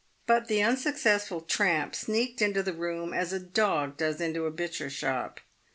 But 0.25 0.47
the 0.47 0.63
unsuccessful 0.63 1.41
tramp 1.41 1.93
sneaked 1.93 2.41
into 2.41 2.63
the 2.63 2.73
room 2.73 3.13
as 3.13 3.31
a 3.33 3.39
dog 3.39 3.97
does 3.97 4.19
into 4.19 4.47
a 4.47 4.49
butcher's 4.51 4.93
shop. 4.93 5.41